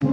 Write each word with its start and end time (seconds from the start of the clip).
What's 0.00 0.10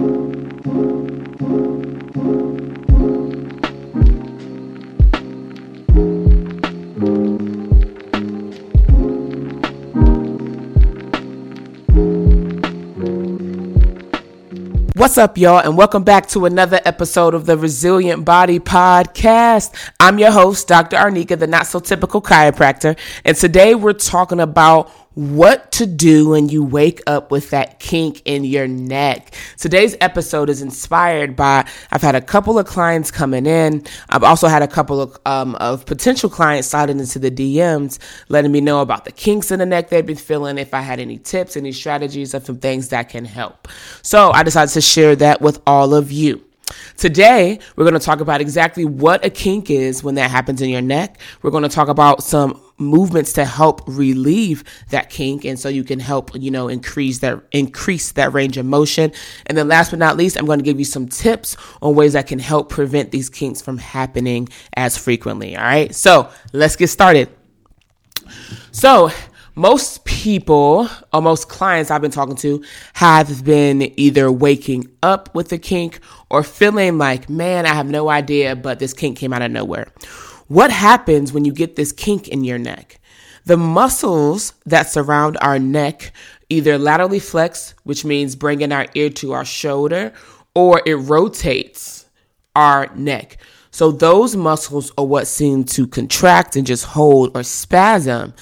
up, 15.18 15.38
y'all, 15.38 15.60
and 15.60 15.76
welcome 15.76 16.02
back 16.02 16.26
to 16.30 16.46
another 16.46 16.80
episode 16.84 17.34
of 17.34 17.46
the 17.46 17.56
Resilient 17.56 18.24
Body 18.24 18.58
Podcast. 18.58 19.72
I'm 20.00 20.18
your 20.18 20.32
host, 20.32 20.66
Dr. 20.66 20.96
Arneka, 20.96 21.38
the 21.38 21.46
not 21.46 21.68
so 21.68 21.78
typical 21.78 22.20
chiropractor, 22.20 22.98
and 23.24 23.36
today 23.36 23.76
we're 23.76 23.92
talking 23.92 24.40
about 24.40 24.90
what 25.16 25.72
to 25.72 25.86
do 25.86 26.28
when 26.28 26.50
you 26.50 26.62
wake 26.62 27.00
up 27.06 27.30
with 27.30 27.48
that 27.48 27.80
kink 27.80 28.20
in 28.26 28.44
your 28.44 28.68
neck. 28.68 29.34
Today's 29.56 29.96
episode 30.02 30.50
is 30.50 30.60
inspired 30.60 31.34
by 31.34 31.66
I've 31.90 32.02
had 32.02 32.14
a 32.14 32.20
couple 32.20 32.58
of 32.58 32.66
clients 32.66 33.10
coming 33.10 33.46
in. 33.46 33.82
I've 34.10 34.22
also 34.22 34.46
had 34.46 34.60
a 34.62 34.68
couple 34.68 35.00
of, 35.00 35.18
um, 35.24 35.54
of 35.54 35.86
potential 35.86 36.28
clients 36.28 36.68
sliding 36.68 37.00
into 37.00 37.18
the 37.18 37.30
DMs, 37.30 37.98
letting 38.28 38.52
me 38.52 38.60
know 38.60 38.82
about 38.82 39.06
the 39.06 39.12
kinks 39.12 39.50
in 39.50 39.58
the 39.58 39.66
neck 39.66 39.88
they've 39.88 40.04
been 40.04 40.16
feeling, 40.16 40.58
if 40.58 40.74
I 40.74 40.82
had 40.82 41.00
any 41.00 41.16
tips, 41.16 41.56
any 41.56 41.72
strategies, 41.72 42.34
or 42.34 42.40
some 42.40 42.58
things 42.58 42.90
that 42.90 43.08
can 43.08 43.24
help. 43.24 43.68
So 44.02 44.32
I 44.32 44.42
decided 44.42 44.72
to 44.74 44.82
share 44.82 45.16
that 45.16 45.40
with 45.40 45.62
all 45.66 45.94
of 45.94 46.12
you. 46.12 46.45
Today, 46.96 47.58
we're 47.76 47.84
going 47.84 47.98
to 47.98 48.04
talk 48.04 48.20
about 48.20 48.40
exactly 48.40 48.84
what 48.84 49.24
a 49.24 49.30
kink 49.30 49.70
is 49.70 50.02
when 50.02 50.16
that 50.16 50.30
happens 50.30 50.62
in 50.62 50.70
your 50.70 50.80
neck. 50.80 51.18
We're 51.42 51.50
going 51.50 51.62
to 51.62 51.68
talk 51.68 51.88
about 51.88 52.22
some 52.22 52.60
movements 52.78 53.32
to 53.34 53.44
help 53.44 53.82
relieve 53.86 54.64
that 54.90 55.08
kink 55.08 55.44
and 55.44 55.58
so 55.58 55.68
you 55.68 55.84
can 55.84 56.00
help, 56.00 56.30
you 56.34 56.50
know, 56.50 56.68
increase 56.68 57.20
that 57.20 57.40
increase 57.52 58.12
that 58.12 58.32
range 58.32 58.56
of 58.56 58.66
motion. 58.66 59.12
And 59.46 59.56
then 59.56 59.68
last 59.68 59.90
but 59.90 59.98
not 59.98 60.16
least, 60.16 60.36
I'm 60.36 60.46
going 60.46 60.58
to 60.58 60.64
give 60.64 60.78
you 60.78 60.84
some 60.84 61.08
tips 61.08 61.56
on 61.82 61.94
ways 61.94 62.14
that 62.14 62.26
can 62.26 62.38
help 62.38 62.68
prevent 62.68 63.10
these 63.10 63.28
kinks 63.28 63.60
from 63.60 63.78
happening 63.78 64.48
as 64.74 64.98
frequently, 64.98 65.56
all 65.56 65.64
right? 65.64 65.94
So, 65.94 66.30
let's 66.52 66.76
get 66.76 66.88
started. 66.88 67.28
So, 68.72 69.10
most 69.56 70.04
people 70.04 70.88
or 71.12 71.22
most 71.22 71.48
clients 71.48 71.90
I've 71.90 72.02
been 72.02 72.10
talking 72.10 72.36
to 72.36 72.62
have 72.92 73.44
been 73.44 73.92
either 73.98 74.30
waking 74.30 74.86
up 75.02 75.34
with 75.34 75.50
a 75.50 75.58
kink 75.58 76.00
or 76.30 76.42
feeling 76.42 76.98
like, 76.98 77.30
man, 77.30 77.64
I 77.64 77.74
have 77.74 77.88
no 77.88 78.10
idea, 78.10 78.54
but 78.54 78.78
this 78.78 78.92
kink 78.92 79.16
came 79.16 79.32
out 79.32 79.42
of 79.42 79.50
nowhere. 79.50 79.88
What 80.48 80.70
happens 80.70 81.32
when 81.32 81.44
you 81.44 81.52
get 81.52 81.74
this 81.74 81.90
kink 81.90 82.28
in 82.28 82.44
your 82.44 82.58
neck? 82.58 83.00
The 83.46 83.56
muscles 83.56 84.52
that 84.66 84.90
surround 84.90 85.38
our 85.40 85.58
neck 85.58 86.12
either 86.50 86.78
laterally 86.78 87.18
flex, 87.18 87.74
which 87.84 88.04
means 88.04 88.36
bringing 88.36 88.72
our 88.72 88.86
ear 88.94 89.08
to 89.10 89.32
our 89.32 89.44
shoulder, 89.44 90.12
or 90.54 90.82
it 90.84 90.94
rotates 90.96 92.06
our 92.54 92.94
neck. 92.94 93.38
So 93.70 93.90
those 93.90 94.36
muscles 94.36 94.92
are 94.98 95.04
what 95.04 95.26
seem 95.26 95.64
to 95.64 95.86
contract 95.86 96.56
and 96.56 96.66
just 96.66 96.84
hold 96.84 97.36
or 97.36 97.42
spasm. 97.42 98.34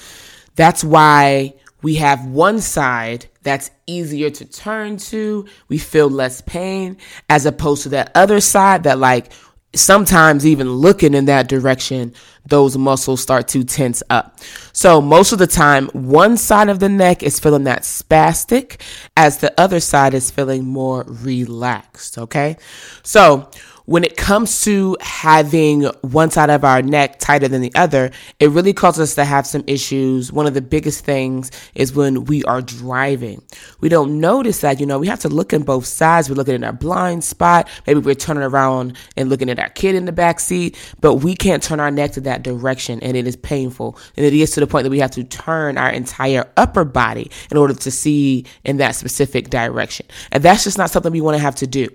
That's 0.55 0.83
why 0.83 1.55
we 1.81 1.95
have 1.95 2.25
one 2.25 2.61
side 2.61 3.27
that's 3.43 3.69
easier 3.85 4.29
to 4.31 4.45
turn 4.45 4.97
to. 4.97 5.45
We 5.67 5.77
feel 5.77 6.09
less 6.09 6.41
pain 6.41 6.97
as 7.29 7.45
opposed 7.45 7.83
to 7.83 7.89
that 7.89 8.11
other 8.15 8.39
side 8.39 8.83
that 8.83 8.97
like 8.97 9.31
sometimes 9.75 10.45
even 10.45 10.71
looking 10.71 11.13
in 11.13 11.25
that 11.25 11.47
direction, 11.47 12.13
those 12.45 12.77
muscles 12.77 13.21
start 13.21 13.47
to 13.49 13.63
tense 13.63 14.01
up. 14.09 14.39
So 14.71 15.01
most 15.01 15.31
of 15.31 15.39
the 15.39 15.47
time, 15.47 15.87
one 15.89 16.37
side 16.37 16.69
of 16.69 16.79
the 16.79 16.89
neck 16.89 17.23
is 17.23 17.39
feeling 17.39 17.65
that 17.65 17.81
spastic 17.81 18.81
as 19.15 19.37
the 19.37 19.53
other 19.59 19.79
side 19.79 20.13
is 20.13 20.31
feeling 20.31 20.65
more 20.65 21.03
relaxed. 21.07 22.17
Okay. 22.17 22.57
So 23.03 23.49
when 23.85 24.03
it 24.03 24.17
comes 24.17 24.63
to 24.63 24.97
having 24.99 25.83
one 26.01 26.31
side 26.31 26.49
of 26.49 26.63
our 26.63 26.81
neck 26.81 27.19
tighter 27.19 27.47
than 27.47 27.61
the 27.61 27.71
other, 27.75 28.11
it 28.39 28.49
really 28.49 28.73
causes 28.73 29.09
us 29.09 29.15
to 29.15 29.25
have 29.25 29.45
some 29.45 29.63
issues. 29.67 30.31
One 30.31 30.47
of 30.47 30.53
the 30.53 30.61
biggest 30.61 31.05
things 31.05 31.51
is 31.75 31.93
when 31.93 32.25
we 32.25 32.43
are 32.45 32.61
driving. 32.61 33.43
We 33.81 33.89
don't 33.89 34.19
notice 34.19 34.61
that, 34.61 34.79
you 34.79 34.85
know, 34.85 34.99
we 34.99 35.07
have 35.07 35.19
to 35.21 35.29
look 35.29 35.53
in 35.53 35.63
both 35.63 35.85
sides. 35.85 36.29
We're 36.29 36.35
looking 36.35 36.55
in 36.55 36.63
our 36.63 36.73
blind 36.73 37.23
spot. 37.23 37.69
Maybe 37.85 37.99
we're 37.99 38.15
turning 38.15 38.43
around 38.43 38.97
and 39.15 39.29
looking 39.29 39.49
at 39.49 39.59
our 39.59 39.69
kid 39.69 39.95
in 39.95 40.05
the 40.05 40.11
back 40.11 40.39
seat, 40.39 40.77
but 40.99 41.15
we 41.15 41.35
can't 41.35 41.61
turn 41.61 41.79
our 41.79 41.91
neck 41.91 42.13
to 42.13 42.21
that 42.21 42.43
direction 42.43 42.99
and 43.01 43.15
it 43.15 43.27
is 43.27 43.35
painful. 43.35 43.99
And 44.17 44.25
it 44.25 44.33
is 44.33 44.51
to 44.51 44.59
the 44.59 44.67
point 44.67 44.83
that 44.83 44.89
we 44.89 44.99
have 44.99 45.11
to 45.11 45.23
turn 45.23 45.77
our 45.77 45.89
entire 45.89 46.49
upper 46.57 46.85
body 46.85 47.29
in 47.51 47.57
order 47.57 47.73
to 47.73 47.91
see 47.91 48.45
in 48.63 48.77
that 48.77 48.95
specific 48.95 49.49
direction. 49.49 50.07
And 50.31 50.43
that's 50.43 50.63
just 50.63 50.77
not 50.77 50.89
something 50.89 51.11
we 51.11 51.21
want 51.21 51.35
to 51.37 51.41
have 51.41 51.55
to 51.55 51.67
do. 51.67 51.87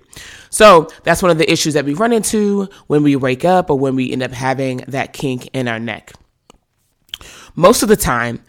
So 0.50 0.88
that's 1.04 1.22
one 1.22 1.30
of 1.30 1.38
the 1.38 1.50
issues 1.50 1.74
that 1.74 1.79
we 1.84 1.94
run 1.94 2.12
into 2.12 2.68
when 2.86 3.02
we 3.02 3.16
wake 3.16 3.44
up 3.44 3.70
or 3.70 3.78
when 3.78 3.94
we 3.94 4.12
end 4.12 4.22
up 4.22 4.32
having 4.32 4.78
that 4.88 5.12
kink 5.12 5.48
in 5.52 5.68
our 5.68 5.78
neck. 5.78 6.12
Most 7.54 7.82
of 7.82 7.88
the 7.88 7.96
time, 7.96 8.42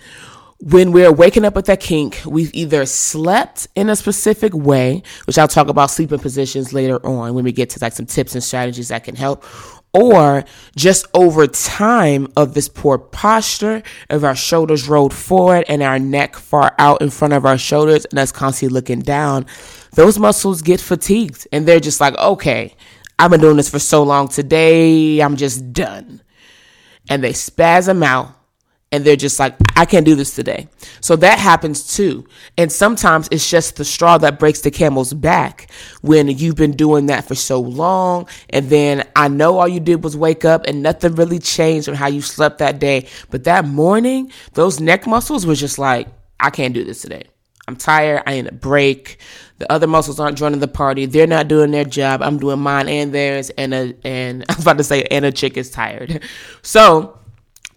when 0.61 0.91
we're 0.91 1.11
waking 1.11 1.43
up 1.43 1.55
with 1.55 1.65
that 1.65 1.79
kink, 1.79 2.21
we've 2.25 2.53
either 2.53 2.85
slept 2.85 3.67
in 3.75 3.89
a 3.89 3.95
specific 3.95 4.53
way, 4.53 5.01
which 5.25 5.37
I'll 5.37 5.47
talk 5.47 5.69
about 5.69 5.89
sleeping 5.89 6.19
positions 6.19 6.71
later 6.71 7.03
on 7.05 7.33
when 7.33 7.43
we 7.43 7.51
get 7.51 7.71
to 7.71 7.79
like 7.81 7.93
some 7.93 8.05
tips 8.05 8.35
and 8.35 8.43
strategies 8.43 8.89
that 8.89 9.03
can 9.03 9.15
help, 9.15 9.43
or 9.93 10.45
just 10.75 11.07
over 11.13 11.47
time 11.47 12.27
of 12.37 12.53
this 12.53 12.69
poor 12.69 12.97
posture 12.97 13.81
of 14.09 14.23
our 14.23 14.35
shoulders 14.35 14.87
rolled 14.87 15.13
forward 15.13 15.65
and 15.67 15.81
our 15.81 15.99
neck 15.99 16.35
far 16.35 16.73
out 16.77 17.01
in 17.01 17.09
front 17.09 17.33
of 17.33 17.45
our 17.45 17.57
shoulders 17.57 18.05
and 18.05 18.19
us 18.19 18.31
constantly 18.31 18.73
looking 18.73 18.99
down, 18.99 19.45
those 19.95 20.19
muscles 20.19 20.61
get 20.61 20.79
fatigued 20.79 21.47
and 21.51 21.67
they're 21.67 21.79
just 21.79 21.99
like, 21.99 22.15
okay, 22.17 22.75
I've 23.21 23.29
been 23.29 23.39
doing 23.39 23.57
this 23.57 23.69
for 23.69 23.77
so 23.77 24.01
long. 24.01 24.29
Today, 24.29 25.19
I'm 25.19 25.35
just 25.35 25.73
done. 25.73 26.23
And 27.07 27.23
they 27.23 27.33
spasm 27.33 28.01
out 28.01 28.33
and 28.91 29.05
they're 29.05 29.15
just 29.15 29.37
like, 29.37 29.55
I 29.75 29.85
can't 29.85 30.07
do 30.07 30.15
this 30.15 30.33
today. 30.33 30.67
So 31.01 31.15
that 31.17 31.37
happens 31.37 31.95
too. 31.95 32.27
And 32.57 32.71
sometimes 32.71 33.29
it's 33.29 33.47
just 33.47 33.75
the 33.75 33.85
straw 33.85 34.17
that 34.17 34.39
breaks 34.39 34.61
the 34.61 34.71
camel's 34.71 35.13
back 35.13 35.69
when 36.01 36.29
you've 36.29 36.55
been 36.55 36.71
doing 36.71 37.05
that 37.05 37.25
for 37.25 37.35
so 37.35 37.61
long. 37.61 38.27
And 38.49 38.71
then 38.71 39.07
I 39.15 39.27
know 39.27 39.59
all 39.59 39.67
you 39.67 39.79
did 39.79 40.03
was 40.03 40.17
wake 40.17 40.43
up 40.43 40.65
and 40.65 40.81
nothing 40.81 41.13
really 41.13 41.37
changed 41.37 41.87
on 41.89 41.93
how 41.93 42.07
you 42.07 42.21
slept 42.21 42.57
that 42.57 42.79
day. 42.79 43.07
But 43.29 43.43
that 43.43 43.65
morning, 43.65 44.31
those 44.53 44.79
neck 44.79 45.05
muscles 45.05 45.45
were 45.45 45.53
just 45.53 45.77
like, 45.77 46.07
I 46.39 46.49
can't 46.49 46.73
do 46.73 46.83
this 46.83 47.03
today. 47.03 47.25
I'm 47.67 47.75
tired. 47.75 48.23
I 48.25 48.33
need 48.33 48.47
a 48.47 48.53
break. 48.53 49.17
The 49.59 49.72
other 49.72 49.88
muscles 49.88 50.19
aren't 50.19 50.38
joining 50.38 50.59
the 50.59 50.67
party. 50.67 51.05
They're 51.05 51.27
not 51.27 51.47
doing 51.47 51.72
their 51.72 51.85
job. 51.85 52.22
I'm 52.22 52.39
doing 52.39 52.59
mine 52.59 52.89
and 52.89 53.13
theirs. 53.13 53.49
And 53.51 53.73
a, 53.73 53.95
and 54.03 54.44
I 54.49 54.55
was 54.55 54.63
about 54.63 54.77
to 54.77 54.83
say, 54.83 55.03
and 55.03 55.25
a 55.25 55.31
chick 55.31 55.57
is 55.57 55.69
tired. 55.69 56.23
So, 56.63 57.19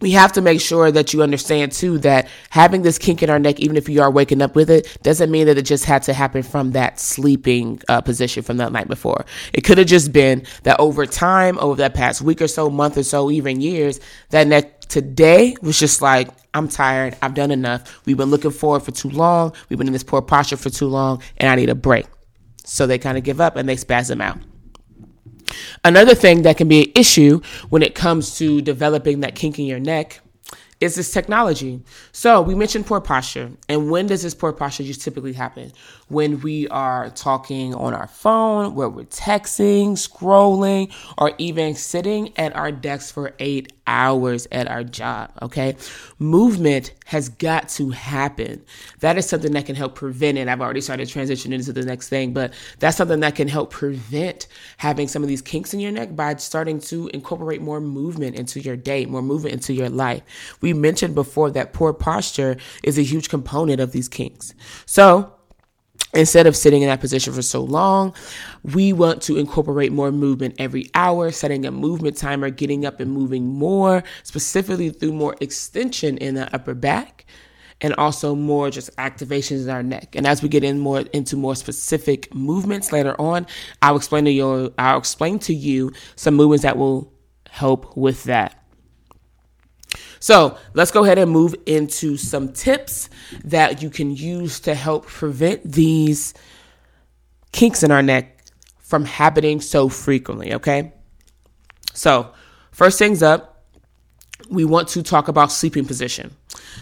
we 0.00 0.10
have 0.10 0.32
to 0.32 0.42
make 0.42 0.60
sure 0.60 0.90
that 0.90 1.14
you 1.14 1.22
understand 1.22 1.72
too 1.72 1.96
that 1.98 2.28
having 2.50 2.82
this 2.82 2.98
kink 2.98 3.22
in 3.22 3.30
our 3.30 3.38
neck, 3.38 3.58
even 3.60 3.76
if 3.76 3.88
you 3.88 4.02
are 4.02 4.10
waking 4.10 4.42
up 4.42 4.54
with 4.54 4.68
it, 4.68 4.98
doesn't 5.02 5.30
mean 5.30 5.46
that 5.46 5.56
it 5.56 5.62
just 5.62 5.86
had 5.86 6.02
to 6.02 6.12
happen 6.12 6.42
from 6.42 6.72
that 6.72 7.00
sleeping 7.00 7.80
uh, 7.88 8.02
position 8.02 8.42
from 8.42 8.58
that 8.58 8.70
night 8.70 8.86
before. 8.86 9.24
It 9.54 9.62
could 9.62 9.78
have 9.78 9.86
just 9.86 10.12
been 10.12 10.44
that 10.64 10.78
over 10.78 11.06
time, 11.06 11.58
over 11.58 11.76
that 11.76 11.94
past 11.94 12.20
week 12.20 12.42
or 12.42 12.48
so, 12.48 12.68
month 12.68 12.98
or 12.98 13.02
so, 13.02 13.30
even 13.30 13.62
years, 13.62 13.98
that 14.28 14.46
neck 14.46 14.73
today 14.88 15.56
was 15.62 15.78
just 15.78 16.02
like, 16.02 16.28
I'm 16.52 16.68
tired. 16.68 17.16
I've 17.20 17.34
done 17.34 17.50
enough. 17.50 18.04
We've 18.06 18.16
been 18.16 18.30
looking 18.30 18.50
forward 18.50 18.80
for 18.80 18.92
too 18.92 19.10
long. 19.10 19.52
We've 19.68 19.78
been 19.78 19.88
in 19.88 19.92
this 19.92 20.04
poor 20.04 20.22
posture 20.22 20.56
for 20.56 20.70
too 20.70 20.86
long, 20.86 21.22
and 21.36 21.50
I 21.50 21.56
need 21.56 21.68
a 21.68 21.74
break. 21.74 22.06
So 22.64 22.86
they 22.86 22.98
kind 22.98 23.18
of 23.18 23.24
give 23.24 23.40
up 23.40 23.56
and 23.56 23.68
they 23.68 23.76
spasm 23.76 24.20
out. 24.20 24.38
Another 25.84 26.14
thing 26.14 26.42
that 26.42 26.56
can 26.56 26.68
be 26.68 26.84
an 26.84 26.92
issue 26.96 27.40
when 27.68 27.82
it 27.82 27.94
comes 27.94 28.38
to 28.38 28.62
developing 28.62 29.20
that 29.20 29.34
kink 29.34 29.58
in 29.58 29.66
your 29.66 29.80
neck 29.80 30.20
is 30.80 30.94
this 30.94 31.12
technology. 31.12 31.82
So 32.12 32.42
we 32.42 32.54
mentioned 32.54 32.86
poor 32.86 33.00
posture. 33.00 33.50
And 33.68 33.90
when 33.90 34.06
does 34.06 34.22
this 34.22 34.34
poor 34.34 34.52
posture 34.52 34.84
just 34.84 35.02
typically 35.02 35.32
happen? 35.32 35.72
When 36.08 36.40
we 36.40 36.68
are 36.68 37.10
talking 37.10 37.74
on 37.74 37.94
our 37.94 38.06
phone, 38.06 38.74
where 38.74 38.88
we're 38.88 39.04
texting, 39.04 39.92
scrolling, 39.92 40.92
or 41.18 41.32
even 41.38 41.74
sitting 41.74 42.32
at 42.36 42.54
our 42.54 42.72
desks 42.72 43.10
for 43.10 43.34
eight 43.38 43.72
hours 43.86 44.46
at 44.50 44.68
our 44.68 44.82
job. 44.82 45.30
Okay. 45.42 45.76
Movement 46.18 46.92
has 47.06 47.28
got 47.28 47.68
to 47.68 47.90
happen. 47.90 48.64
That 49.00 49.18
is 49.18 49.28
something 49.28 49.52
that 49.52 49.66
can 49.66 49.76
help 49.76 49.94
prevent 49.94 50.38
it. 50.38 50.48
I've 50.48 50.60
already 50.60 50.80
started 50.80 51.08
transitioning 51.08 51.54
into 51.54 51.72
the 51.72 51.84
next 51.84 52.08
thing, 52.08 52.32
but 52.32 52.54
that's 52.78 52.96
something 52.96 53.20
that 53.20 53.34
can 53.34 53.48
help 53.48 53.70
prevent 53.70 54.46
having 54.78 55.08
some 55.08 55.22
of 55.22 55.28
these 55.28 55.42
kinks 55.42 55.74
in 55.74 55.80
your 55.80 55.92
neck 55.92 56.16
by 56.16 56.34
starting 56.36 56.80
to 56.80 57.08
incorporate 57.08 57.60
more 57.60 57.80
movement 57.80 58.36
into 58.36 58.60
your 58.60 58.76
day, 58.76 59.04
more 59.04 59.22
movement 59.22 59.54
into 59.54 59.74
your 59.74 59.90
life. 59.90 60.22
We 60.60 60.72
mentioned 60.72 61.14
before 61.14 61.50
that 61.50 61.72
poor 61.72 61.92
posture 61.92 62.56
is 62.82 62.98
a 62.98 63.02
huge 63.02 63.28
component 63.28 63.80
of 63.80 63.92
these 63.92 64.08
kinks. 64.08 64.54
So, 64.86 65.33
Instead 66.14 66.46
of 66.46 66.56
sitting 66.56 66.82
in 66.82 66.88
that 66.88 67.00
position 67.00 67.32
for 67.32 67.42
so 67.42 67.62
long, 67.62 68.14
we 68.62 68.92
want 68.92 69.20
to 69.22 69.36
incorporate 69.36 69.92
more 69.92 70.12
movement 70.12 70.54
every 70.58 70.88
hour, 70.94 71.30
setting 71.30 71.66
a 71.66 71.70
movement 71.70 72.16
timer, 72.16 72.50
getting 72.50 72.86
up 72.86 73.00
and 73.00 73.10
moving 73.10 73.46
more, 73.46 74.04
specifically 74.22 74.90
through 74.90 75.12
more 75.12 75.34
extension 75.40 76.16
in 76.18 76.34
the 76.34 76.54
upper 76.54 76.74
back 76.74 77.26
and 77.80 77.94
also 77.94 78.34
more 78.34 78.70
just 78.70 78.94
activations 78.96 79.64
in 79.64 79.70
our 79.70 79.82
neck. 79.82 80.14
And 80.14 80.26
as 80.26 80.42
we 80.42 80.48
get 80.48 80.64
in 80.64 80.78
more 80.78 81.00
into 81.12 81.36
more 81.36 81.56
specific 81.56 82.32
movements 82.34 82.92
later 82.92 83.20
on, 83.20 83.46
I'll 83.82 83.96
explain 83.96 84.24
to 84.24 84.30
you 84.30 84.72
I'll 84.78 84.98
explain 84.98 85.38
to 85.40 85.54
you 85.54 85.92
some 86.16 86.34
movements 86.34 86.62
that 86.62 86.78
will 86.78 87.12
help 87.50 87.96
with 87.96 88.24
that. 88.24 88.63
So 90.24 90.56
let's 90.72 90.90
go 90.90 91.04
ahead 91.04 91.18
and 91.18 91.30
move 91.30 91.54
into 91.66 92.16
some 92.16 92.54
tips 92.54 93.10
that 93.44 93.82
you 93.82 93.90
can 93.90 94.16
use 94.16 94.58
to 94.60 94.74
help 94.74 95.04
prevent 95.04 95.70
these 95.70 96.32
kinks 97.52 97.82
in 97.82 97.90
our 97.90 98.00
neck 98.00 98.42
from 98.78 99.04
happening 99.04 99.60
so 99.60 99.90
frequently, 99.90 100.54
okay? 100.54 100.94
So, 101.92 102.32
first 102.72 102.98
things 102.98 103.22
up, 103.22 103.66
we 104.48 104.64
want 104.64 104.88
to 104.88 105.02
talk 105.02 105.28
about 105.28 105.52
sleeping 105.52 105.84
position. 105.84 106.34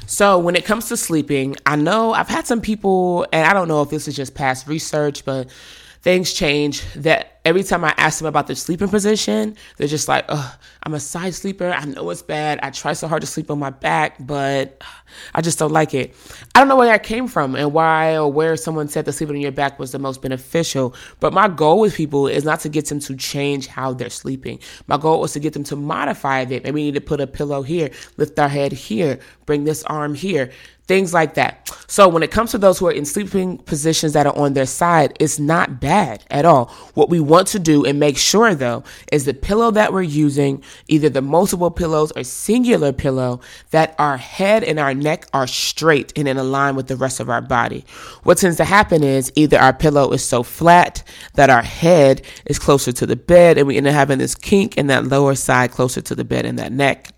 So, 0.06 0.38
when 0.38 0.54
it 0.54 0.64
comes 0.64 0.86
to 0.90 0.96
sleeping, 0.96 1.56
I 1.66 1.74
know 1.74 2.12
I've 2.12 2.28
had 2.28 2.46
some 2.46 2.60
people, 2.60 3.26
and 3.32 3.44
I 3.44 3.52
don't 3.54 3.66
know 3.66 3.82
if 3.82 3.90
this 3.90 4.06
is 4.06 4.14
just 4.14 4.36
past 4.36 4.68
research, 4.68 5.24
but 5.24 5.50
things 6.00 6.32
change 6.32 6.84
that 6.94 7.31
every 7.44 7.62
time 7.62 7.84
I 7.84 7.94
ask 7.96 8.18
them 8.18 8.28
about 8.28 8.46
their 8.46 8.56
sleeping 8.56 8.88
position, 8.88 9.56
they're 9.76 9.88
just 9.88 10.08
like, 10.08 10.24
I'm 10.28 10.94
a 10.94 11.00
side 11.00 11.34
sleeper. 11.34 11.70
I 11.70 11.84
know 11.84 12.08
it's 12.10 12.22
bad. 12.22 12.60
I 12.62 12.70
try 12.70 12.92
so 12.92 13.08
hard 13.08 13.22
to 13.22 13.26
sleep 13.26 13.50
on 13.50 13.58
my 13.58 13.70
back, 13.70 14.16
but 14.20 14.82
I 15.34 15.40
just 15.40 15.58
don't 15.58 15.72
like 15.72 15.94
it. 15.94 16.14
I 16.54 16.60
don't 16.60 16.68
know 16.68 16.76
where 16.76 16.88
that 16.88 17.02
came 17.02 17.26
from 17.26 17.56
and 17.56 17.72
why 17.72 18.16
or 18.16 18.32
where 18.32 18.56
someone 18.56 18.88
said 18.88 19.04
that 19.06 19.12
sleeping 19.12 19.36
on 19.36 19.42
your 19.42 19.52
back 19.52 19.78
was 19.78 19.92
the 19.92 19.98
most 19.98 20.22
beneficial. 20.22 20.94
But 21.20 21.32
my 21.32 21.48
goal 21.48 21.80
with 21.80 21.94
people 21.94 22.28
is 22.28 22.44
not 22.44 22.60
to 22.60 22.68
get 22.68 22.86
them 22.86 23.00
to 23.00 23.16
change 23.16 23.66
how 23.66 23.92
they're 23.92 24.10
sleeping. 24.10 24.60
My 24.86 24.96
goal 24.96 25.20
was 25.20 25.32
to 25.32 25.40
get 25.40 25.52
them 25.52 25.64
to 25.64 25.76
modify 25.76 26.42
it. 26.42 26.48
Maybe 26.48 26.72
we 26.72 26.84
need 26.84 26.94
to 26.94 27.00
put 27.00 27.20
a 27.20 27.26
pillow 27.26 27.62
here, 27.62 27.90
lift 28.16 28.38
our 28.38 28.48
head 28.48 28.72
here, 28.72 29.18
bring 29.46 29.64
this 29.64 29.82
arm 29.84 30.14
here 30.14 30.50
things 30.92 31.14
like 31.14 31.32
that. 31.32 31.74
So 31.86 32.06
when 32.06 32.22
it 32.22 32.30
comes 32.30 32.50
to 32.50 32.58
those 32.58 32.78
who 32.78 32.86
are 32.86 32.92
in 32.92 33.06
sleeping 33.06 33.56
positions 33.56 34.12
that 34.12 34.26
are 34.26 34.36
on 34.36 34.52
their 34.52 34.66
side, 34.66 35.16
it's 35.18 35.38
not 35.38 35.80
bad 35.80 36.22
at 36.30 36.44
all. 36.44 36.66
What 36.92 37.08
we 37.08 37.18
want 37.18 37.48
to 37.48 37.58
do 37.58 37.86
and 37.86 37.98
make 37.98 38.18
sure 38.18 38.54
though 38.54 38.84
is 39.10 39.24
the 39.24 39.32
pillow 39.32 39.70
that 39.70 39.90
we're 39.90 40.02
using, 40.02 40.62
either 40.88 41.08
the 41.08 41.22
multiple 41.22 41.70
pillows 41.70 42.12
or 42.14 42.24
singular 42.24 42.92
pillow, 42.92 43.40
that 43.70 43.94
our 43.98 44.18
head 44.18 44.64
and 44.64 44.78
our 44.78 44.92
neck 44.92 45.26
are 45.32 45.46
straight 45.46 46.12
and 46.14 46.28
in 46.28 46.36
line 46.52 46.76
with 46.76 46.88
the 46.88 46.96
rest 46.96 47.20
of 47.20 47.30
our 47.30 47.40
body. 47.40 47.86
What 48.22 48.36
tends 48.36 48.58
to 48.58 48.66
happen 48.66 49.02
is 49.02 49.32
either 49.34 49.58
our 49.58 49.72
pillow 49.72 50.12
is 50.12 50.22
so 50.22 50.42
flat 50.42 51.02
that 51.36 51.48
our 51.48 51.62
head 51.62 52.20
is 52.44 52.58
closer 52.58 52.92
to 52.92 53.06
the 53.06 53.16
bed 53.16 53.56
and 53.56 53.66
we 53.66 53.78
end 53.78 53.86
up 53.86 53.94
having 53.94 54.18
this 54.18 54.34
kink 54.34 54.76
in 54.76 54.88
that 54.88 55.06
lower 55.06 55.34
side 55.34 55.70
closer 55.70 56.02
to 56.02 56.14
the 56.14 56.24
bed 56.24 56.44
and 56.44 56.58
that 56.58 56.70
neck 56.70 57.12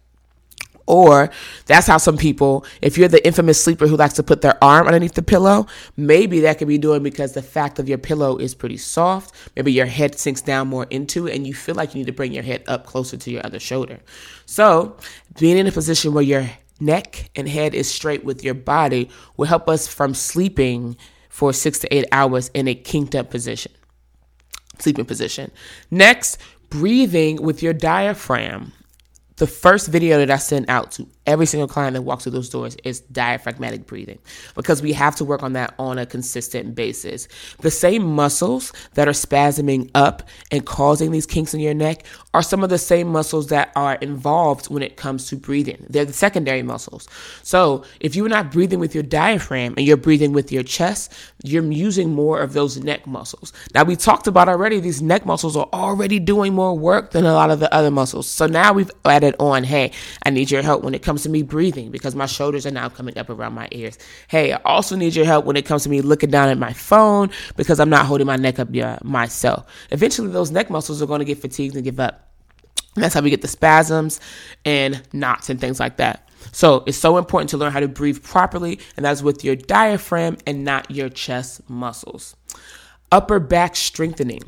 or 0.87 1.31
that's 1.67 1.87
how 1.87 1.99
some 1.99 2.17
people, 2.17 2.65
if 2.83 2.99
you're 2.99 3.09
the 3.09 3.25
infamous 3.27 3.63
sleeper 3.63 3.87
who 3.87 3.97
likes 3.97 4.15
to 4.15 4.23
put 4.23 4.43
their 4.43 4.63
arm 4.63 4.87
underneath 4.87 5.15
the 5.15 5.23
pillow, 5.23 5.67
maybe 5.97 6.41
that 6.41 6.59
could 6.59 6.69
be 6.69 6.79
doing 6.79 7.03
because 7.03 7.33
the 7.33 7.43
fact 7.43 7.79
of 7.79 7.89
your 7.89 7.99
pillow 7.99 8.37
is 8.37 8.55
pretty 8.55 8.77
soft. 8.77 9.35
Maybe 9.57 9.73
your 9.73 9.87
head 9.87 10.19
sinks 10.19 10.43
down 10.43 10.69
more 10.69 10.87
into 10.91 11.27
it 11.27 11.35
and 11.35 11.47
you 11.47 11.55
feel 11.55 11.75
like 11.75 11.95
you 11.95 12.01
need 12.01 12.07
to 12.07 12.13
bring 12.13 12.33
your 12.33 12.43
head 12.43 12.65
up 12.67 12.87
closer 12.87 13.17
to 13.17 13.31
your 13.31 13.45
other 13.47 13.59
shoulder. 13.59 14.01
So, 14.47 14.97
being 15.39 15.59
in 15.59 15.67
a 15.67 15.73
position 15.73 16.13
where 16.13 16.23
your 16.23 16.51
neck 16.81 17.31
and 17.35 17.49
head 17.49 17.75
is 17.75 17.91
straight 17.91 18.25
with 18.25 18.45
your 18.45 18.55
body 18.55 19.09
will 19.37 19.47
help 19.47 19.69
us 19.69 19.89
from 19.89 20.13
sleeping 20.15 20.97
for 21.29 21.53
six 21.53 21.79
to 21.81 21.93
eight 21.93 22.07
hours 22.13 22.51
in 22.55 22.69
a 22.69 22.75
kinked 22.75 23.15
up 23.15 23.31
position, 23.31 23.73
sleeping 24.79 25.05
position. 25.05 25.51
Next, 25.91 26.39
breathing 26.69 27.43
with 27.43 27.63
your 27.63 27.73
diaphragm 27.73 28.73
the 29.37 29.47
first 29.47 29.89
video 29.89 30.19
that 30.19 30.31
I 30.31 30.37
sent 30.37 30.69
out 30.69 30.93
to 30.93 31.07
every 31.27 31.47
single 31.47 31.69
client 31.69 31.95
that 31.95 32.03
walks 32.03 32.25
through 32.25 32.33
those 32.33 32.49
doors 32.49 32.77
is 32.85 33.01
diaphragmatic 33.01 33.87
breathing 33.87 34.19
because 34.55 34.83
we 34.83 34.93
have 34.93 35.17
to 35.17 35.25
work 35.25 35.43
on 35.43 35.55
that 35.55 35.75
on 35.79 35.99
a 35.99 36.07
consistent 36.07 36.75
basis. 36.75 37.29
The 37.61 37.71
same 37.71 38.05
muscles 38.05 38.73
that 38.95 39.09
are 39.09 39.13
spasming 39.13 39.91
up 39.95 40.23
and 40.51 40.65
causing 40.65 41.11
these 41.11 41.27
kinks 41.27 41.55
in 41.55 41.61
your 41.61 41.75
neck 41.75 42.05
are 42.35 42.43
some 42.43 42.63
of 42.63 42.71
the 42.71 42.79
same 42.79 43.09
muscles 43.09 43.49
that 43.49 43.73
are 43.77 43.95
involved 43.97 44.67
when 44.67 44.83
it 44.83 44.97
comes 44.97 45.29
to 45.29 45.37
breathing. 45.37 45.87
They're 45.89 46.05
the 46.05 46.13
secondary 46.13 46.63
muscles. 46.63 47.09
So 47.43 47.85
if 48.01 48.17
you're 48.17 48.29
not 48.29 48.51
breathing 48.51 48.81
with 48.81 48.95
your 48.95 49.05
diaphragm 49.05 49.75
and 49.77 49.87
you're 49.87 49.97
breathing 49.97 50.33
with 50.33 50.51
your 50.53 50.63
chest, 50.63 51.13
you're 51.43 51.65
using 51.65 52.13
more 52.13 52.41
of 52.41 52.53
those 52.53 52.77
neck 52.79 53.07
muscles. 53.07 53.53
Now 53.75 53.85
we 53.85 53.97
talked 53.97 54.27
about 54.27 54.49
already, 54.49 54.81
these 54.81 55.01
neck 55.01 55.25
muscles 55.25 55.57
are 55.57 55.69
already 55.73 56.19
doing 56.19 56.55
more 56.55 56.77
work 56.77 57.13
than 57.13 57.25
a 57.25 57.33
lot 57.33 57.51
of 57.51 57.61
the 57.61 57.73
other 57.73 57.91
muscles. 57.91 58.27
So 58.27 58.47
now 58.47 58.73
we've 58.73 58.91
added 59.05 59.37
on, 59.39 59.65
hey, 59.65 59.93
I 60.25 60.31
need 60.31 60.51
your 60.51 60.63
help 60.63 60.83
when 60.83 60.95
it 60.95 61.03
comes 61.03 61.14
comes 61.15 61.23
to 61.23 61.29
me 61.29 61.43
breathing 61.43 61.93
because 61.93 62.17
my 62.17 62.27
shoulders 62.27 62.67
are 62.67 62.73
now 62.73 62.89
coming 62.89 63.17
up 63.17 63.31
around 63.31 63.53
my 63.53 63.69
ears. 63.71 63.97
Hey, 64.27 64.53
I 64.53 64.57
also 64.65 64.97
need 64.97 65.15
your 65.15 65.25
help 65.25 65.45
when 65.45 65.57
it 65.57 65.65
comes 65.65 65.85
to 65.85 65.89
me 65.89 66.01
looking 66.01 66.29
down 66.29 66.49
at 66.49 66.59
my 66.59 66.73
phone 66.73 67.31
because 67.57 67.79
I'm 67.79 67.89
not 67.89 68.05
holding 68.05 68.27
my 68.27 68.35
neck 68.35 68.59
up 68.59 68.67
yeah, 68.73 68.99
myself. 69.05 69.65
Eventually, 69.93 70.27
those 70.29 70.51
neck 70.51 70.71
muscles 70.71 71.01
are 71.01 71.07
going 71.07 71.21
to 71.21 71.25
get 71.25 71.39
fatigued 71.39 71.77
and 71.77 71.85
give 71.85 72.01
up. 72.01 72.33
That's 72.97 73.15
how 73.15 73.21
we 73.21 73.31
get 73.31 73.43
the 73.43 73.49
spasms 73.49 74.19
and 74.65 75.01
knots 75.13 75.51
and 75.51 75.61
things 75.61 75.79
like 75.79 75.99
that. 75.99 76.29
So 76.51 76.83
it's 76.85 76.99
so 76.99 77.17
important 77.17 77.51
to 77.51 77.59
learn 77.59 77.71
how 77.71 77.79
to 77.79 77.87
breathe 77.87 78.21
properly, 78.21 78.81
and 78.97 79.07
that's 79.07 79.23
with 79.23 79.45
your 79.45 79.55
diaphragm 79.55 80.39
and 80.49 80.65
not 80.65 80.91
your 80.91 81.09
chest 81.09 81.69
muscles. 81.71 82.35
Upper 83.13 83.39
back 83.39 83.77
strengthening. 83.77 84.43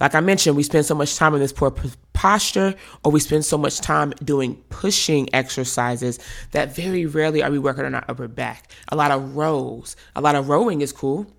Like 0.00 0.14
I 0.14 0.20
mentioned, 0.20 0.56
we 0.56 0.62
spend 0.62 0.86
so 0.86 0.94
much 0.94 1.16
time 1.16 1.34
in 1.34 1.40
this 1.40 1.52
poor 1.52 1.72
posture 2.18 2.74
or 3.04 3.12
we 3.12 3.20
spend 3.20 3.44
so 3.44 3.56
much 3.56 3.80
time 3.80 4.12
doing 4.24 4.56
pushing 4.70 5.32
exercises 5.32 6.18
that 6.50 6.74
very 6.74 7.06
rarely 7.06 7.44
are 7.44 7.50
we 7.50 7.60
working 7.60 7.84
on 7.84 7.94
our 7.94 8.04
upper 8.08 8.26
back. 8.26 8.72
A 8.88 8.96
lot 8.96 9.12
of 9.12 9.36
rows, 9.36 9.94
a 10.16 10.20
lot 10.20 10.34
of 10.34 10.48
rowing 10.48 10.80
is 10.80 10.92
cool 10.92 11.32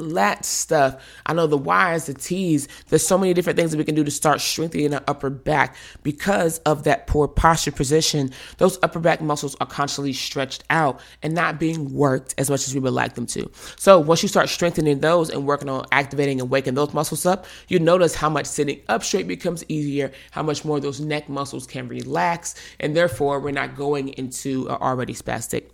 lat 0.00 0.44
stuff. 0.44 1.02
I 1.26 1.32
know 1.34 1.46
the 1.46 1.58
Y's, 1.58 2.06
the 2.06 2.14
T's. 2.14 2.68
There's 2.88 3.06
so 3.06 3.18
many 3.18 3.34
different 3.34 3.58
things 3.58 3.70
that 3.70 3.78
we 3.78 3.84
can 3.84 3.94
do 3.94 4.04
to 4.04 4.10
start 4.10 4.40
strengthening 4.40 4.90
the 4.90 5.02
upper 5.08 5.30
back 5.30 5.76
because 6.02 6.58
of 6.60 6.84
that 6.84 7.06
poor 7.06 7.28
posture 7.28 7.72
position. 7.72 8.30
Those 8.58 8.78
upper 8.82 9.00
back 9.00 9.20
muscles 9.20 9.56
are 9.60 9.66
constantly 9.66 10.12
stretched 10.12 10.64
out 10.70 11.00
and 11.22 11.34
not 11.34 11.58
being 11.58 11.92
worked 11.92 12.34
as 12.38 12.50
much 12.50 12.66
as 12.66 12.74
we 12.74 12.80
would 12.80 12.92
like 12.92 13.14
them 13.14 13.26
to. 13.26 13.50
So 13.76 13.98
once 13.98 14.22
you 14.22 14.28
start 14.28 14.48
strengthening 14.48 15.00
those 15.00 15.30
and 15.30 15.46
working 15.46 15.68
on 15.68 15.84
activating 15.92 16.40
and 16.40 16.50
waking 16.50 16.74
those 16.74 16.94
muscles 16.94 17.26
up, 17.26 17.46
you 17.68 17.78
notice 17.78 18.14
how 18.14 18.28
much 18.28 18.46
sitting 18.46 18.80
up 18.88 19.02
straight 19.02 19.28
becomes 19.28 19.64
easier, 19.68 20.12
how 20.30 20.42
much 20.42 20.64
more 20.64 20.80
those 20.80 21.00
neck 21.00 21.28
muscles 21.28 21.66
can 21.66 21.88
relax, 21.88 22.54
and 22.80 22.96
therefore 22.96 23.40
we're 23.40 23.50
not 23.50 23.76
going 23.76 24.08
into 24.10 24.68
already 24.68 25.14
spastic 25.14 25.70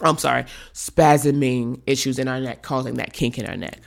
I'm 0.00 0.18
sorry, 0.18 0.44
spasming 0.72 1.80
issues 1.86 2.18
in 2.18 2.28
our 2.28 2.40
neck, 2.40 2.62
causing 2.62 2.94
that 2.94 3.12
kink 3.12 3.38
in 3.38 3.46
our 3.46 3.56
neck. 3.56 3.80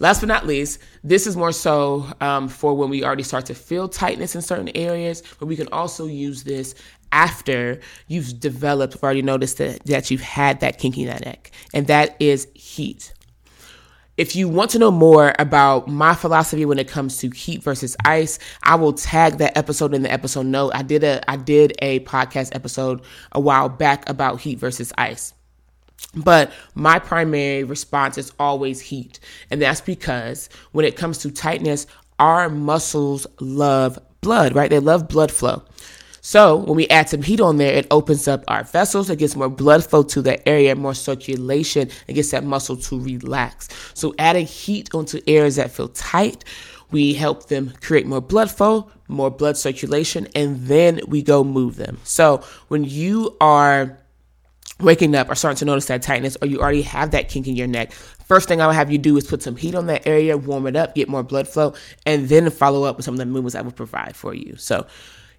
Last 0.00 0.20
but 0.20 0.28
not 0.28 0.46
least, 0.46 0.78
this 1.02 1.26
is 1.26 1.36
more 1.36 1.52
so 1.52 2.06
um, 2.20 2.48
for 2.48 2.74
when 2.74 2.88
we 2.88 3.02
already 3.02 3.24
start 3.24 3.46
to 3.46 3.54
feel 3.54 3.88
tightness 3.88 4.34
in 4.36 4.42
certain 4.42 4.70
areas, 4.76 5.22
but 5.40 5.46
we 5.46 5.56
can 5.56 5.68
also 5.72 6.06
use 6.06 6.44
this 6.44 6.74
after 7.10 7.80
you've 8.06 8.38
developed, 8.38 9.02
already 9.02 9.22
noticed 9.22 9.58
that, 9.58 9.82
that 9.86 10.10
you've 10.10 10.20
had 10.20 10.60
that 10.60 10.78
kink 10.78 10.96
in 10.98 11.06
that 11.06 11.24
neck, 11.24 11.50
and 11.74 11.86
that 11.88 12.16
is 12.20 12.46
heat. 12.54 13.12
If 14.18 14.34
you 14.34 14.48
want 14.48 14.72
to 14.72 14.80
know 14.80 14.90
more 14.90 15.32
about 15.38 15.86
my 15.86 16.12
philosophy 16.12 16.64
when 16.64 16.80
it 16.80 16.88
comes 16.88 17.18
to 17.18 17.30
heat 17.30 17.62
versus 17.62 17.96
ice, 18.04 18.40
I 18.64 18.74
will 18.74 18.92
tag 18.92 19.38
that 19.38 19.56
episode 19.56 19.94
in 19.94 20.02
the 20.02 20.12
episode 20.12 20.46
note. 20.46 20.72
I 20.74 20.82
did 20.82 21.04
a 21.04 21.22
I 21.30 21.36
did 21.36 21.74
a 21.78 22.00
podcast 22.00 22.52
episode 22.52 23.00
a 23.30 23.38
while 23.38 23.68
back 23.68 24.08
about 24.08 24.40
heat 24.40 24.58
versus 24.58 24.92
ice. 24.98 25.34
But 26.16 26.52
my 26.74 26.98
primary 26.98 27.62
response 27.62 28.18
is 28.18 28.32
always 28.40 28.80
heat. 28.80 29.20
And 29.52 29.62
that's 29.62 29.80
because 29.80 30.48
when 30.72 30.84
it 30.84 30.96
comes 30.96 31.18
to 31.18 31.30
tightness, 31.30 31.86
our 32.18 32.48
muscles 32.48 33.24
love 33.38 34.00
blood, 34.20 34.52
right? 34.56 34.68
They 34.68 34.80
love 34.80 35.06
blood 35.08 35.30
flow. 35.30 35.62
So 36.28 36.56
when 36.56 36.76
we 36.76 36.86
add 36.88 37.08
some 37.08 37.22
heat 37.22 37.40
on 37.40 37.56
there, 37.56 37.72
it 37.72 37.86
opens 37.90 38.28
up 38.28 38.44
our 38.48 38.62
vessels. 38.62 39.08
It 39.08 39.18
gets 39.18 39.34
more 39.34 39.48
blood 39.48 39.82
flow 39.82 40.02
to 40.02 40.20
that 40.20 40.46
area, 40.46 40.76
more 40.76 40.92
circulation. 40.92 41.88
It 42.06 42.12
gets 42.12 42.32
that 42.32 42.44
muscle 42.44 42.76
to 42.76 43.00
relax. 43.00 43.70
So 43.94 44.14
adding 44.18 44.44
heat 44.44 44.94
onto 44.94 45.22
areas 45.26 45.56
that 45.56 45.70
feel 45.70 45.88
tight, 45.88 46.44
we 46.90 47.14
help 47.14 47.48
them 47.48 47.72
create 47.80 48.06
more 48.06 48.20
blood 48.20 48.50
flow, 48.50 48.90
more 49.08 49.30
blood 49.30 49.56
circulation, 49.56 50.28
and 50.34 50.66
then 50.66 51.00
we 51.08 51.22
go 51.22 51.42
move 51.42 51.76
them. 51.76 51.96
So 52.04 52.44
when 52.68 52.84
you 52.84 53.34
are 53.40 53.98
waking 54.80 55.14
up 55.14 55.30
or 55.30 55.34
starting 55.34 55.56
to 55.60 55.64
notice 55.64 55.86
that 55.86 56.02
tightness 56.02 56.36
or 56.42 56.48
you 56.48 56.60
already 56.60 56.82
have 56.82 57.12
that 57.12 57.30
kink 57.30 57.48
in 57.48 57.56
your 57.56 57.68
neck, 57.68 57.90
first 57.92 58.48
thing 58.48 58.60
I 58.60 58.66
would 58.66 58.76
have 58.76 58.92
you 58.92 58.98
do 58.98 59.16
is 59.16 59.26
put 59.26 59.42
some 59.42 59.56
heat 59.56 59.74
on 59.74 59.86
that 59.86 60.06
area, 60.06 60.36
warm 60.36 60.66
it 60.66 60.76
up, 60.76 60.94
get 60.94 61.08
more 61.08 61.22
blood 61.22 61.48
flow, 61.48 61.72
and 62.04 62.28
then 62.28 62.50
follow 62.50 62.84
up 62.84 62.98
with 62.98 63.06
some 63.06 63.14
of 63.14 63.18
the 63.18 63.24
movements 63.24 63.54
I 63.54 63.62
will 63.62 63.72
provide 63.72 64.14
for 64.14 64.34
you. 64.34 64.56
So 64.56 64.86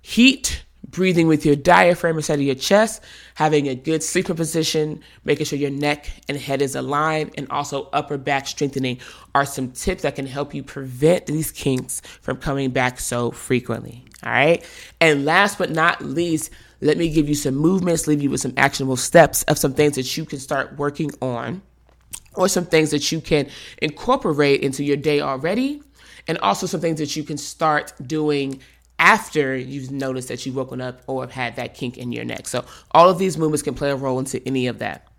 heat 0.01 0.63
breathing 0.88 1.28
with 1.28 1.46
your 1.46 1.56
diaphragm 1.56 2.18
instead 2.18 2.40
of 2.40 2.46
your 2.46 2.56
chest, 2.56 3.04
having 3.36 3.68
a 3.68 3.76
good 3.76 4.02
sleeping 4.02 4.36
position, 4.36 5.02
making 5.24 5.46
sure 5.46 5.60
your 5.60 5.70
neck 5.70 6.10
and 6.28 6.38
head 6.38 6.62
is 6.62 6.76
aligned, 6.76 7.32
and 7.38 7.48
also 7.50 7.90
upper 7.94 8.18
back 8.18 8.48
strengthening 8.48 9.00
are 9.36 9.46
some 9.46 9.72
tips 9.72 10.04
that 10.04 10.16
can 10.16 10.26
help 10.26 10.54
you 10.54 10.64
prevent 10.64 11.26
these 11.26 11.52
kinks 11.52 12.02
from 12.22 12.38
coming 12.38 12.72
back 12.72 13.00
so 13.00 13.32
frequently. 13.32 14.04
All 14.24 14.32
right. 14.32 14.66
And 15.00 15.26
last 15.26 15.58
but 15.58 15.70
not 15.70 16.04
least, 16.04 16.52
let 16.82 16.98
me 16.98 17.10
give 17.10 17.30
you 17.30 17.36
some 17.36 17.56
movements, 17.56 18.08
leave 18.08 18.22
you 18.22 18.30
with 18.30 18.42
some 18.42 18.54
actionable 18.58 18.98
steps 18.98 19.44
of 19.44 19.58
some 19.58 19.74
things 19.74 19.96
that 19.96 20.18
you 20.18 20.26
can 20.26 20.40
start 20.40 20.78
working 20.78 21.12
on 21.22 21.62
or 22.36 22.48
some 22.48 22.66
things 22.66 22.92
that 22.92 23.12
you 23.12 23.20
can 23.20 23.50
incorporate 23.82 24.62
into 24.62 24.84
your 24.84 24.98
day 24.98 25.20
already, 25.20 25.82
and 26.28 26.38
also 26.40 26.68
some 26.68 26.80
things 26.80 27.00
that 27.00 27.16
you 27.16 27.24
can 27.24 27.38
start 27.38 27.94
doing 28.06 28.62
after 29.00 29.56
you've 29.56 29.91
noticed 29.91 30.27
that 30.27 30.46
you've 30.46 30.56
woken 30.56 30.82
up 30.82 31.01
or 31.08 31.24
have 31.24 31.32
had 31.32 31.56
that 31.56 31.74
kink 31.74 31.98
in 31.98 32.12
your 32.12 32.25
neck. 32.25 32.48
So, 32.48 32.65
all 32.91 33.10
of 33.10 33.18
these 33.18 33.38
movements 33.38 33.63
can 33.63 33.74
play 33.74 33.89
a 33.89 33.96
role 33.96 34.20
into 34.20 34.46
any 34.46 34.68
of 34.68 34.79
that. 34.79 35.10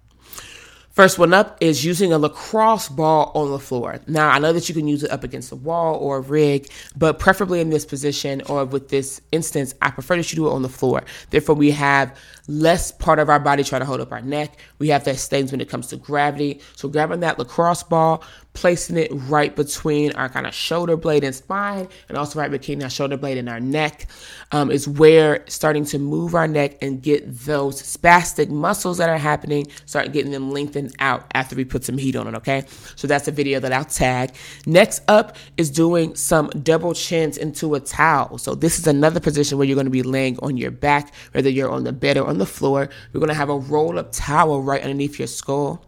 First 0.90 1.20
one 1.20 1.32
up 1.32 1.56
is 1.60 1.84
using 1.84 2.12
a 2.12 2.18
lacrosse 2.18 2.88
ball 2.88 3.30
on 3.36 3.52
the 3.52 3.60
floor. 3.60 4.00
Now, 4.08 4.28
I 4.28 4.40
know 4.40 4.52
that 4.52 4.68
you 4.68 4.74
can 4.74 4.88
use 4.88 5.04
it 5.04 5.10
up 5.12 5.22
against 5.22 5.48
the 5.48 5.56
wall 5.56 5.94
or 5.94 6.16
a 6.16 6.20
rig, 6.20 6.68
but 6.96 7.20
preferably 7.20 7.60
in 7.60 7.70
this 7.70 7.86
position 7.86 8.42
or 8.48 8.64
with 8.64 8.88
this 8.88 9.20
instance, 9.30 9.72
I 9.80 9.92
prefer 9.92 10.16
that 10.16 10.30
you 10.32 10.36
do 10.36 10.48
it 10.48 10.52
on 10.52 10.62
the 10.62 10.68
floor. 10.68 11.04
Therefore, 11.30 11.54
we 11.54 11.70
have 11.70 12.18
less 12.48 12.90
part 12.90 13.20
of 13.20 13.28
our 13.28 13.38
body 13.38 13.62
trying 13.62 13.82
to 13.82 13.86
hold 13.86 14.00
up 14.00 14.10
our 14.10 14.20
neck. 14.20 14.58
We 14.80 14.88
have 14.88 15.06
less 15.06 15.28
things 15.28 15.52
when 15.52 15.60
it 15.60 15.68
comes 15.68 15.86
to 15.86 15.96
gravity. 15.96 16.60
So, 16.74 16.88
grabbing 16.88 17.20
that 17.20 17.38
lacrosse 17.38 17.84
ball, 17.84 18.24
placing 18.52 18.96
it 18.96 19.10
right 19.12 19.54
between 19.54 20.12
our 20.12 20.28
kind 20.28 20.46
of 20.46 20.54
shoulder 20.54 20.96
blade 20.96 21.24
and 21.24 21.34
spine, 21.34 21.88
and 22.08 22.18
also 22.18 22.38
right 22.38 22.50
between 22.50 22.82
our 22.82 22.90
shoulder 22.90 23.16
blade 23.16 23.38
and 23.38 23.48
our 23.48 23.60
neck, 23.60 24.06
um, 24.52 24.70
is 24.70 24.88
where 24.88 25.44
starting 25.48 25.84
to 25.84 25.98
move 25.98 26.34
our 26.34 26.48
neck 26.48 26.76
and 26.82 27.02
get 27.02 27.22
those 27.44 27.80
spastic 27.80 28.48
muscles 28.48 28.98
that 28.98 29.08
are 29.08 29.18
happening, 29.18 29.66
start 29.86 30.12
getting 30.12 30.32
them 30.32 30.50
lengthened 30.50 30.94
out 30.98 31.30
after 31.34 31.54
we 31.54 31.64
put 31.64 31.84
some 31.84 31.96
heat 31.96 32.16
on 32.16 32.26
it, 32.26 32.34
okay? 32.34 32.64
So 32.96 33.06
that's 33.06 33.28
a 33.28 33.32
video 33.32 33.60
that 33.60 33.72
I'll 33.72 33.84
tag. 33.84 34.34
Next 34.66 35.02
up 35.08 35.36
is 35.56 35.70
doing 35.70 36.14
some 36.14 36.48
double 36.62 36.94
chins 36.94 37.36
into 37.36 37.74
a 37.74 37.80
towel. 37.80 38.38
So 38.38 38.54
this 38.54 38.78
is 38.78 38.86
another 38.86 39.20
position 39.20 39.58
where 39.58 39.66
you're 39.66 39.76
going 39.76 39.86
to 39.86 39.90
be 39.90 40.02
laying 40.02 40.38
on 40.40 40.56
your 40.56 40.70
back, 40.70 41.14
whether 41.32 41.48
you're 41.48 41.70
on 41.70 41.84
the 41.84 41.92
bed 41.92 42.16
or 42.16 42.26
on 42.26 42.38
the 42.38 42.46
floor. 42.46 42.88
We're 43.12 43.20
going 43.20 43.28
to 43.28 43.34
have 43.34 43.50
a 43.50 43.58
roll 43.58 43.98
up 43.98 44.12
towel 44.12 44.62
right 44.62 44.82
underneath 44.82 45.18
your 45.18 45.28
skull 45.28 45.84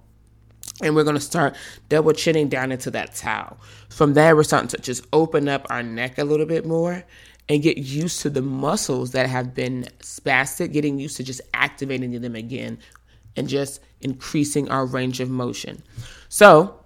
and 0.82 0.94
we're 0.94 1.04
going 1.04 1.16
to 1.16 1.20
start 1.20 1.56
double 1.88 2.12
chinning 2.12 2.48
down 2.48 2.72
into 2.72 2.90
that 2.90 3.14
towel. 3.14 3.58
From 3.88 4.14
there, 4.14 4.36
we're 4.36 4.42
starting 4.42 4.68
to 4.68 4.78
just 4.78 5.06
open 5.12 5.48
up 5.48 5.66
our 5.70 5.82
neck 5.82 6.18
a 6.18 6.24
little 6.24 6.46
bit 6.46 6.66
more 6.66 7.04
and 7.48 7.62
get 7.62 7.78
used 7.78 8.20
to 8.20 8.30
the 8.30 8.42
muscles 8.42 9.12
that 9.12 9.28
have 9.28 9.54
been 9.54 9.86
spastic, 10.00 10.72
getting 10.72 10.98
used 10.98 11.16
to 11.16 11.24
just 11.24 11.40
activating 11.54 12.20
them 12.20 12.34
again 12.34 12.78
and 13.36 13.48
just 13.48 13.80
increasing 14.00 14.70
our 14.70 14.84
range 14.84 15.20
of 15.20 15.30
motion. 15.30 15.82
So, 16.28 16.78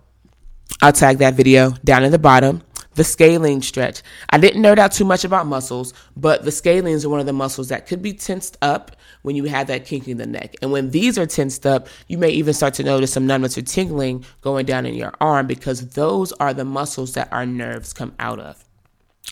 I'll 0.82 0.92
tag 0.92 1.18
that 1.18 1.34
video 1.34 1.70
down 1.84 2.04
in 2.04 2.12
the 2.12 2.18
bottom 2.18 2.62
the 2.96 3.04
scalene 3.04 3.62
stretch. 3.62 4.02
I 4.30 4.38
didn't 4.38 4.62
nerd 4.62 4.78
out 4.78 4.92
too 4.92 5.04
much 5.04 5.24
about 5.24 5.46
muscles, 5.46 5.94
but 6.16 6.44
the 6.44 6.50
scalenes 6.50 7.04
are 7.04 7.08
one 7.08 7.20
of 7.20 7.26
the 7.26 7.32
muscles 7.32 7.68
that 7.68 7.86
could 7.86 8.02
be 8.02 8.12
tensed 8.12 8.58
up 8.62 8.96
when 9.22 9.36
you 9.36 9.44
have 9.44 9.68
that 9.68 9.84
kink 9.84 10.08
in 10.08 10.16
the 10.16 10.26
neck. 10.26 10.56
And 10.62 10.72
when 10.72 10.90
these 10.90 11.18
are 11.18 11.26
tensed 11.26 11.66
up, 11.66 11.88
you 12.08 12.18
may 12.18 12.30
even 12.30 12.54
start 12.54 12.74
to 12.74 12.82
notice 12.82 13.12
some 13.12 13.26
numbness 13.26 13.56
or 13.58 13.62
tingling 13.62 14.24
going 14.40 14.66
down 14.66 14.86
in 14.86 14.94
your 14.94 15.12
arm 15.20 15.46
because 15.46 15.90
those 15.90 16.32
are 16.32 16.54
the 16.54 16.64
muscles 16.64 17.12
that 17.14 17.32
our 17.32 17.46
nerves 17.46 17.92
come 17.92 18.14
out 18.18 18.40
of 18.40 18.62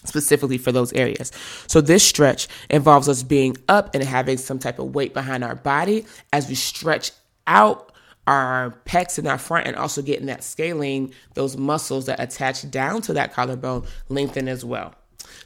specifically 0.05 0.59
for 0.59 0.71
those 0.71 0.93
areas. 0.93 1.33
So 1.67 1.81
this 1.81 2.07
stretch 2.07 2.49
involves 2.69 3.09
us 3.09 3.23
being 3.23 3.57
up 3.71 3.95
and 3.95 4.05
having 4.05 4.37
some 4.37 4.59
type 4.59 4.79
of 4.79 4.95
weight 4.95 5.15
behind 5.15 5.43
our 5.43 5.55
body 5.55 6.05
as 6.31 6.47
we 6.47 6.55
stretch 6.55 7.11
out 7.47 7.94
our 8.27 8.79
pecs 8.87 9.19
in 9.19 9.27
our 9.27 9.39
front 9.39 9.67
and 9.67 9.77
also 9.77 10.03
getting 10.03 10.27
that 10.27 10.43
scalene, 10.43 11.13
those 11.35 11.57
muscles 11.57 12.07
that 12.07 12.21
attach 12.21 12.69
down 12.71 13.03
to 13.03 13.13
that 13.13 13.33
collarbone 13.33 13.87
lengthen 14.09 14.49
as 14.49 14.65
well. 14.65 14.95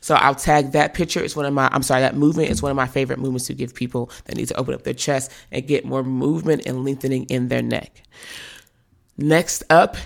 So 0.01 0.15
I'll 0.15 0.35
tag 0.35 0.73
that 0.73 0.95
picture. 0.95 1.23
It's 1.23 1.37
one 1.37 1.47
of 1.47 1.53
my, 1.53 1.69
I'm 1.73 1.83
sorry, 1.83 2.03
that 2.03 2.17
movement 2.17 2.51
is 2.51 2.63
one 2.63 2.71
of 2.71 2.77
my 2.77 2.87
favorite 2.87 3.19
movements 3.19 3.47
to 3.47 3.55
give 3.55 3.75
people 3.75 4.11
that 4.25 4.37
need 4.37 4.49
to 4.49 4.57
open 4.57 4.75
up 4.75 4.85
their 4.85 4.95
chest 4.95 5.33
and 5.51 5.67
get 5.67 5.85
more 5.85 6.03
movement 6.03 6.63
and 6.67 6.85
lengthening 6.85 7.25
in 7.25 7.49
their 7.49 7.63
neck. 7.63 8.03
Next 9.17 9.65
up 9.71 9.97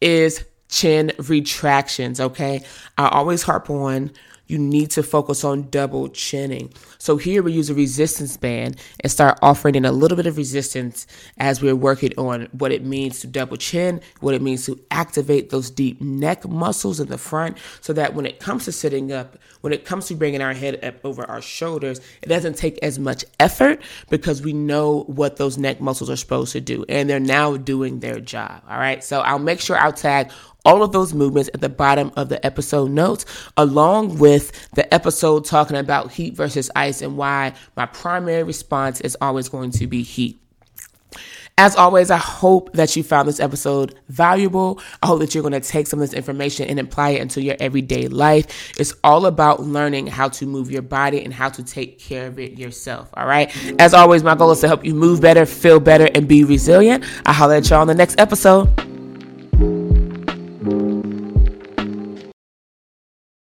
is 0.00 0.44
chin 0.68 1.12
retractions. 1.18 2.20
Okay. 2.20 2.62
I 2.96 3.08
always 3.08 3.42
harp 3.42 3.70
on 3.70 4.12
you 4.48 4.58
need 4.58 4.90
to 4.90 5.02
focus 5.02 5.44
on 5.44 5.68
double 5.70 6.08
chinning. 6.08 6.72
So 6.98 7.16
here 7.16 7.42
we 7.42 7.52
use 7.52 7.70
a 7.70 7.74
resistance 7.74 8.36
band 8.36 8.76
and 9.00 9.12
start 9.12 9.38
offering 9.42 9.74
in 9.74 9.84
a 9.84 9.92
little 9.92 10.16
bit 10.16 10.26
of 10.26 10.36
resistance 10.36 11.06
as 11.38 11.62
we're 11.62 11.76
working 11.76 12.12
on 12.18 12.48
what 12.52 12.72
it 12.72 12.82
means 12.82 13.20
to 13.20 13.26
double 13.26 13.56
chin, 13.56 14.00
what 14.20 14.34
it 14.34 14.42
means 14.42 14.66
to 14.66 14.80
activate 14.90 15.50
those 15.50 15.70
deep 15.70 16.00
neck 16.00 16.48
muscles 16.48 16.98
in 16.98 17.08
the 17.08 17.18
front 17.18 17.58
so 17.80 17.92
that 17.92 18.14
when 18.14 18.26
it 18.26 18.40
comes 18.40 18.64
to 18.64 18.72
sitting 18.72 19.12
up, 19.12 19.36
when 19.60 19.72
it 19.72 19.84
comes 19.84 20.06
to 20.06 20.14
bringing 20.14 20.42
our 20.42 20.54
head 20.54 20.82
up 20.84 21.04
over 21.04 21.24
our 21.26 21.42
shoulders, 21.42 22.00
it 22.22 22.28
doesn't 22.28 22.54
take 22.54 22.78
as 22.82 22.98
much 22.98 23.24
effort 23.38 23.82
because 24.08 24.42
we 24.42 24.52
know 24.52 25.04
what 25.04 25.36
those 25.36 25.58
neck 25.58 25.80
muscles 25.80 26.10
are 26.10 26.16
supposed 26.16 26.52
to 26.52 26.60
do 26.60 26.84
and 26.88 27.08
they're 27.08 27.20
now 27.20 27.56
doing 27.56 28.00
their 28.00 28.18
job. 28.18 28.62
All 28.68 28.78
right. 28.78 29.04
So 29.04 29.20
I'll 29.20 29.38
make 29.38 29.60
sure 29.60 29.76
I'll 29.76 29.92
tag 29.92 30.30
all 30.68 30.82
of 30.82 30.92
those 30.92 31.14
movements 31.14 31.48
at 31.54 31.62
the 31.62 31.68
bottom 31.70 32.12
of 32.14 32.28
the 32.28 32.44
episode 32.44 32.90
notes, 32.90 33.24
along 33.56 34.18
with 34.18 34.52
the 34.74 34.92
episode 34.92 35.46
talking 35.46 35.78
about 35.78 36.12
heat 36.12 36.34
versus 36.34 36.70
ice 36.76 37.00
and 37.00 37.16
why 37.16 37.54
my 37.74 37.86
primary 37.86 38.42
response 38.42 39.00
is 39.00 39.16
always 39.22 39.48
going 39.48 39.70
to 39.70 39.86
be 39.86 40.02
heat. 40.02 40.38
As 41.56 41.74
always, 41.74 42.10
I 42.10 42.18
hope 42.18 42.74
that 42.74 42.94
you 42.94 43.02
found 43.02 43.26
this 43.26 43.40
episode 43.40 43.98
valuable. 44.10 44.78
I 45.02 45.06
hope 45.06 45.20
that 45.20 45.34
you're 45.34 45.42
going 45.42 45.60
to 45.60 45.66
take 45.66 45.86
some 45.86 46.00
of 46.00 46.08
this 46.08 46.14
information 46.14 46.68
and 46.68 46.78
apply 46.78 47.10
it 47.10 47.22
into 47.22 47.42
your 47.42 47.56
everyday 47.58 48.06
life. 48.08 48.78
It's 48.78 48.92
all 49.02 49.24
about 49.24 49.60
learning 49.60 50.06
how 50.06 50.28
to 50.28 50.46
move 50.46 50.70
your 50.70 50.82
body 50.82 51.24
and 51.24 51.32
how 51.32 51.48
to 51.48 51.64
take 51.64 51.98
care 51.98 52.26
of 52.26 52.38
it 52.38 52.58
yourself. 52.58 53.08
All 53.14 53.26
right. 53.26 53.50
As 53.80 53.94
always, 53.94 54.22
my 54.22 54.36
goal 54.36 54.50
is 54.52 54.60
to 54.60 54.68
help 54.68 54.84
you 54.84 54.94
move 54.94 55.22
better, 55.22 55.46
feel 55.46 55.80
better, 55.80 56.08
and 56.14 56.28
be 56.28 56.44
resilient. 56.44 57.04
I'll 57.24 57.34
holler 57.34 57.54
at 57.54 57.70
y'all 57.70 57.80
on 57.80 57.86
the 57.86 57.94
next 57.94 58.20
episode. 58.20 58.87